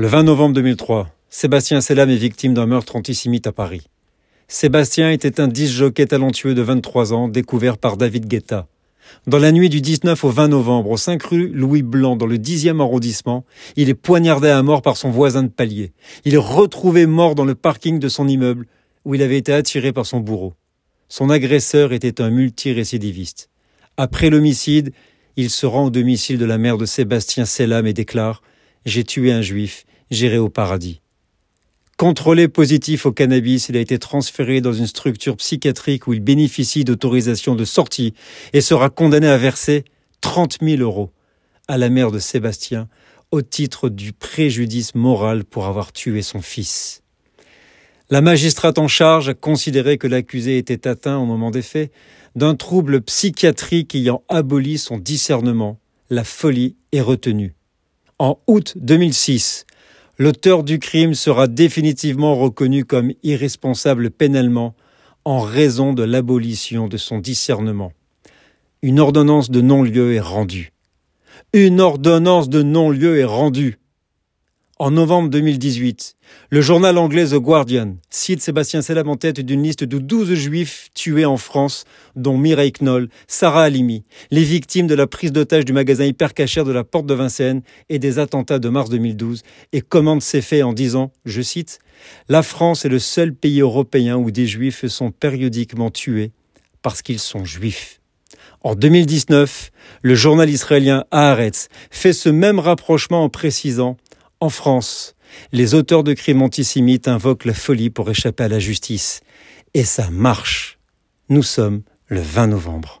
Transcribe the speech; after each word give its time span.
Le 0.00 0.06
20 0.06 0.22
novembre 0.22 0.54
2003, 0.54 1.08
Sébastien 1.28 1.80
Selam 1.80 2.08
est 2.08 2.14
victime 2.14 2.54
d'un 2.54 2.66
meurtre 2.66 2.94
antisémite 2.94 3.48
à 3.48 3.52
Paris. 3.52 3.88
Sébastien 4.46 5.10
était 5.10 5.40
un 5.40 5.48
disjockey 5.48 6.06
talentueux 6.06 6.54
de 6.54 6.62
23 6.62 7.12
ans, 7.12 7.26
découvert 7.26 7.78
par 7.78 7.96
David 7.96 8.28
Guetta. 8.28 8.68
Dans 9.26 9.40
la 9.40 9.50
nuit 9.50 9.68
du 9.68 9.80
19 9.80 10.22
au 10.22 10.28
20 10.28 10.46
novembre, 10.46 10.90
au 10.90 10.96
5 10.96 11.20
rue 11.24 11.48
Louis 11.48 11.82
Blanc, 11.82 12.14
dans 12.14 12.26
le 12.26 12.36
10e 12.38 12.80
arrondissement, 12.80 13.44
il 13.74 13.88
est 13.88 13.94
poignardé 13.94 14.48
à 14.48 14.62
mort 14.62 14.82
par 14.82 14.96
son 14.96 15.10
voisin 15.10 15.42
de 15.42 15.48
palier. 15.48 15.90
Il 16.24 16.34
est 16.34 16.36
retrouvé 16.36 17.06
mort 17.06 17.34
dans 17.34 17.44
le 17.44 17.56
parking 17.56 17.98
de 17.98 18.08
son 18.08 18.28
immeuble, 18.28 18.68
où 19.04 19.16
il 19.16 19.22
avait 19.22 19.38
été 19.38 19.52
attiré 19.52 19.92
par 19.92 20.06
son 20.06 20.20
bourreau. 20.20 20.54
Son 21.08 21.28
agresseur 21.28 21.92
était 21.92 22.22
un 22.22 22.30
multirécidiviste. 22.30 23.50
Après 23.96 24.30
l'homicide, 24.30 24.92
il 25.34 25.50
se 25.50 25.66
rend 25.66 25.86
au 25.86 25.90
domicile 25.90 26.38
de 26.38 26.44
la 26.44 26.56
mère 26.56 26.78
de 26.78 26.86
Sébastien 26.86 27.46
Selam 27.46 27.84
et 27.88 27.94
déclare 27.94 28.42
J'ai 28.88 29.04
tué 29.04 29.32
un 29.32 29.42
juif, 29.42 29.84
j'irai 30.10 30.38
au 30.38 30.48
paradis. 30.48 31.02
Contrôlé 31.98 32.48
positif 32.48 33.04
au 33.04 33.12
cannabis, 33.12 33.68
il 33.68 33.76
a 33.76 33.80
été 33.80 33.98
transféré 33.98 34.62
dans 34.62 34.72
une 34.72 34.86
structure 34.86 35.36
psychiatrique 35.36 36.06
où 36.06 36.14
il 36.14 36.20
bénéficie 36.20 36.84
d'autorisation 36.84 37.54
de 37.54 37.66
sortie 37.66 38.14
et 38.54 38.62
sera 38.62 38.88
condamné 38.88 39.26
à 39.26 39.36
verser 39.36 39.84
30 40.22 40.60
000 40.62 40.80
euros 40.80 41.10
à 41.68 41.76
la 41.76 41.90
mère 41.90 42.10
de 42.10 42.18
Sébastien 42.18 42.88
au 43.30 43.42
titre 43.42 43.90
du 43.90 44.14
préjudice 44.14 44.94
moral 44.94 45.44
pour 45.44 45.66
avoir 45.66 45.92
tué 45.92 46.22
son 46.22 46.40
fils. 46.40 47.02
La 48.08 48.22
magistrate 48.22 48.78
en 48.78 48.88
charge 48.88 49.28
a 49.28 49.34
considéré 49.34 49.98
que 49.98 50.06
l'accusé 50.06 50.56
était 50.56 50.88
atteint 50.88 51.18
au 51.18 51.26
moment 51.26 51.50
des 51.50 51.60
faits 51.60 51.92
d'un 52.36 52.54
trouble 52.54 53.02
psychiatrique 53.02 53.94
ayant 53.94 54.22
aboli 54.30 54.78
son 54.78 54.96
discernement. 54.96 55.78
La 56.08 56.24
folie 56.24 56.74
est 56.92 57.02
retenue. 57.02 57.57
En 58.20 58.40
août 58.48 58.74
2006, 58.80 59.64
l'auteur 60.18 60.64
du 60.64 60.80
crime 60.80 61.14
sera 61.14 61.46
définitivement 61.46 62.34
reconnu 62.34 62.84
comme 62.84 63.12
irresponsable 63.22 64.10
pénalement 64.10 64.74
en 65.24 65.38
raison 65.38 65.92
de 65.92 66.02
l'abolition 66.02 66.88
de 66.88 66.96
son 66.96 67.20
discernement. 67.20 67.92
Une 68.82 68.98
ordonnance 68.98 69.52
de 69.52 69.60
non-lieu 69.60 70.14
est 70.14 70.20
rendue. 70.20 70.72
Une 71.52 71.80
ordonnance 71.80 72.48
de 72.48 72.60
non-lieu 72.60 73.20
est 73.20 73.24
rendue. 73.24 73.77
En 74.80 74.92
novembre 74.92 75.28
2018, 75.30 76.14
le 76.50 76.60
journal 76.60 76.98
anglais 76.98 77.26
The 77.26 77.34
Guardian 77.34 77.96
cite 78.10 78.40
Sébastien 78.40 78.80
Selam 78.80 79.08
en 79.08 79.16
tête 79.16 79.40
d'une 79.40 79.64
liste 79.64 79.82
de 79.82 79.98
12 79.98 80.34
juifs 80.34 80.90
tués 80.94 81.24
en 81.24 81.36
France, 81.36 81.84
dont 82.14 82.38
Mireille 82.38 82.70
Knoll, 82.70 83.08
Sarah 83.26 83.64
Halimi, 83.64 84.04
les 84.30 84.44
victimes 84.44 84.86
de 84.86 84.94
la 84.94 85.08
prise 85.08 85.32
d'otage 85.32 85.64
du 85.64 85.72
magasin 85.72 86.04
hypercachère 86.04 86.64
de 86.64 86.70
la 86.70 86.84
Porte 86.84 87.06
de 87.06 87.14
Vincennes 87.14 87.62
et 87.88 87.98
des 87.98 88.20
attentats 88.20 88.60
de 88.60 88.68
mars 88.68 88.88
2012, 88.88 89.42
et 89.72 89.80
commande 89.80 90.22
ces 90.22 90.42
faits 90.42 90.62
en 90.62 90.72
disant, 90.72 91.10
je 91.24 91.42
cite, 91.42 91.80
La 92.28 92.44
France 92.44 92.84
est 92.84 92.88
le 92.88 93.00
seul 93.00 93.34
pays 93.34 93.60
européen 93.62 94.16
où 94.16 94.30
des 94.30 94.46
juifs 94.46 94.86
sont 94.86 95.10
périodiquement 95.10 95.90
tués 95.90 96.30
parce 96.82 97.02
qu'ils 97.02 97.18
sont 97.18 97.44
juifs. 97.44 98.00
En 98.60 98.76
2019, 98.76 99.72
le 100.02 100.14
journal 100.14 100.50
israélien 100.50 101.04
Haaretz 101.10 101.68
fait 101.90 102.12
ce 102.12 102.28
même 102.28 102.60
rapprochement 102.60 103.24
en 103.24 103.28
précisant 103.28 103.96
en 104.40 104.50
France, 104.50 105.14
les 105.52 105.74
auteurs 105.74 106.04
de 106.04 106.14
crimes 106.14 106.42
antisémites 106.42 107.08
invoquent 107.08 107.44
la 107.44 107.54
folie 107.54 107.90
pour 107.90 108.10
échapper 108.10 108.44
à 108.44 108.48
la 108.48 108.58
justice. 108.58 109.20
Et 109.74 109.84
ça 109.84 110.10
marche. 110.10 110.78
Nous 111.28 111.42
sommes 111.42 111.82
le 112.06 112.20
20 112.20 112.48
novembre. 112.48 112.97